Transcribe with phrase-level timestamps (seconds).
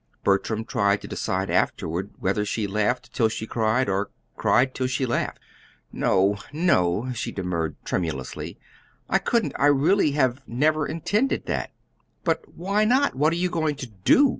[0.23, 5.05] Bertram tried to decide afterward whether she laughed till she cried, or cried till she
[5.05, 5.37] laughed.
[5.91, 8.57] "No, no," she demurred tremulously.
[9.07, 9.53] "I couldn't.
[9.59, 11.69] I really have never intended that."
[12.23, 13.13] "But why not?
[13.13, 14.29] What are you going to do?"